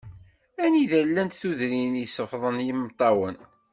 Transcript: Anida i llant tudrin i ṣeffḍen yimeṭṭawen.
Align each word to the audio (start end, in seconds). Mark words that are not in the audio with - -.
Anida 0.65 0.97
i 1.01 1.05
llant 1.09 1.37
tudrin 1.39 1.93
i 2.03 2.07
ṣeffḍen 2.15 2.57
yimeṭṭawen. 2.65 3.35